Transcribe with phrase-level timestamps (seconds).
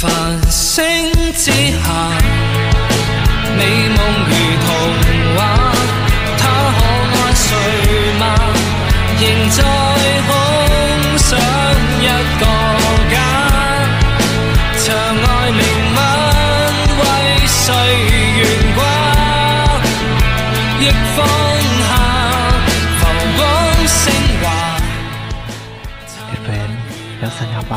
[0.00, 0.08] 繁
[0.50, 1.84] 星之下，
[3.54, 3.60] 美
[3.90, 3.98] 梦
[4.30, 4.32] 如
[4.64, 4.66] 童
[5.36, 5.38] 话，
[6.38, 6.42] 他
[6.72, 6.80] 可
[7.12, 7.46] 爱睡
[8.18, 8.22] 吗？
[9.18, 9.58] 仍在
[10.26, 10.30] 空
[11.18, 11.28] 想
[12.00, 12.02] 一
[12.40, 12.42] 个
[13.10, 13.14] 家，
[14.78, 15.60] 长爱明
[15.94, 15.98] 吻
[16.96, 17.02] 为
[17.46, 17.68] 谁
[18.38, 18.40] 悬
[18.74, 18.78] 挂？
[20.78, 20.82] 逆
[21.14, 21.18] 风
[21.84, 21.90] 下，
[22.96, 23.00] 浮
[23.36, 23.38] 光
[23.86, 24.00] 升
[24.40, 24.42] 华。
[26.46, 26.72] FM
[27.22, 27.72] 幺三幺八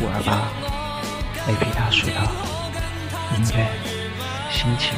[0.00, 0.28] 五二八
[1.46, 2.12] ，AP 大叔的
[3.36, 3.66] 音乐
[4.50, 4.94] 心情。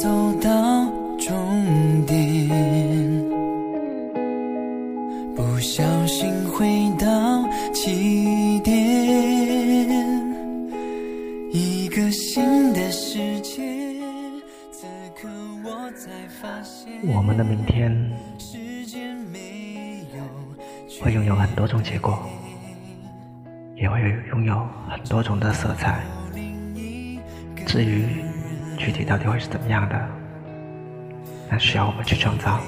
[0.00, 0.08] 走
[0.40, 0.50] 到
[1.18, 2.48] 终点，
[5.36, 8.74] 不小心回到起点，
[11.52, 13.60] 一个新的世界。
[14.72, 14.86] 此
[15.20, 15.28] 刻
[15.62, 17.94] 我才发现，我们的明天
[18.38, 22.18] 时间没有会拥有很多种结果，
[23.76, 26.00] 也会拥有很多种的色彩。
[27.66, 28.06] 至于
[28.80, 30.08] 具体到底会是怎么样的，
[31.50, 32.58] 那需要我们去创造，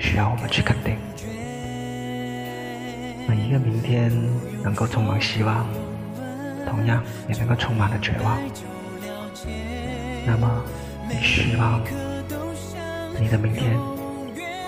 [0.00, 0.96] 需要我们去肯定。
[3.28, 4.10] 每一个明天
[4.64, 5.64] 能够充满希望，
[6.68, 8.36] 同样也能够充满了绝望。
[10.26, 10.60] 那么，
[11.08, 11.80] 你希望
[13.20, 13.78] 你的明天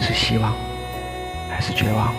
[0.01, 0.55] 是希望
[1.51, 2.15] 还是绝望？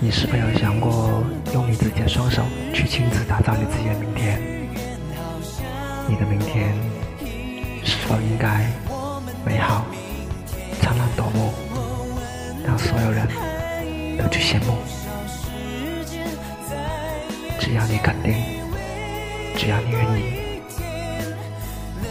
[0.00, 4.40] 你是否有想过用你自己的双手去亲自打造你自己的明天？
[6.10, 6.74] 你的明天
[7.84, 8.66] 是否应该
[9.46, 9.86] 美好、
[10.80, 11.52] 灿烂夺目，
[12.66, 13.28] 让所有人
[14.18, 14.76] 都去羡慕？
[17.60, 18.34] 只要你肯定，
[19.56, 20.60] 只要你愿意，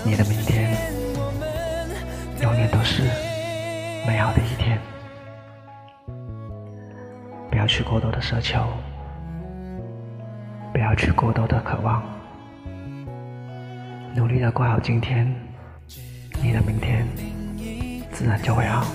[0.06, 0.78] 你的明天
[2.42, 3.04] 永远都是
[4.08, 4.80] 美好的一天。
[7.50, 8.66] 不要去过多的奢求，
[10.72, 12.02] 不要去过多的渴望，
[14.16, 15.34] 努力的过好今天，
[16.42, 17.08] 你的明天
[18.12, 18.86] 自然就会好。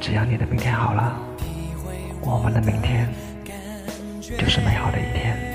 [0.00, 1.18] 只要你的明天好了，
[2.20, 3.08] 我们的明天
[4.20, 5.47] 就是美好的一天。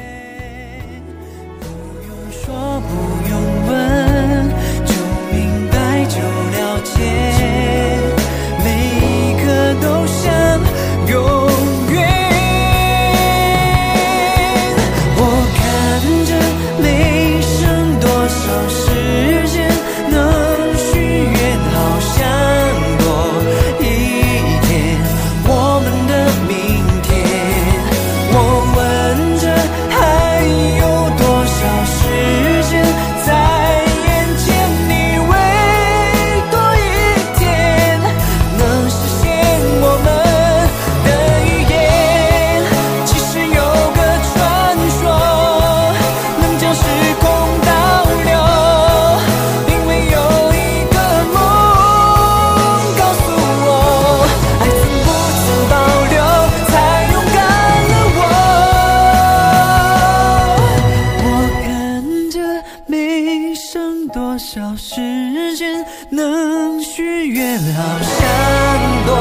[64.13, 69.15] 多少时间，能许愿好想多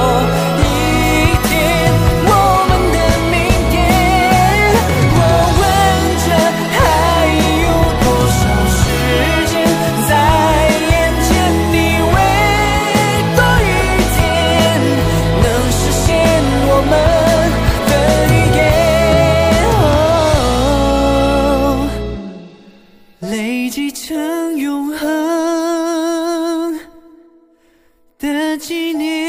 [28.62, 29.21] 纪念